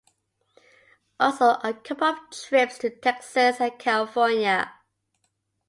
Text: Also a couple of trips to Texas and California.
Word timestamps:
Also 1.19 1.45
a 1.63 1.75
couple 1.75 2.07
of 2.07 2.17
trips 2.31 2.79
to 2.79 2.89
Texas 2.89 3.57
and 3.61 3.77
California. 3.77 4.73